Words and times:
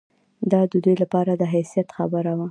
دا 0.51 0.61
د 0.71 0.73
دوی 0.83 0.95
لپاره 1.03 1.31
د 1.35 1.43
حیثیت 1.53 1.87
خبره 1.97 2.31
وه. 2.35 2.39